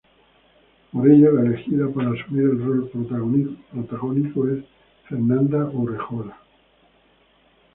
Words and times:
Por 0.91 1.07
ello, 1.11 1.31
la 1.31 1.41
elegida 1.43 1.87
para 1.93 2.09
asumir 2.09 2.45
el 2.45 2.65
rol 2.65 2.89
protagónico 2.89 4.47
es 4.47 4.63
Fernanda 5.07 5.65
Urrejola. 5.65 6.39